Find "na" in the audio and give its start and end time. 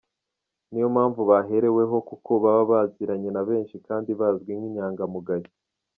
3.35-3.41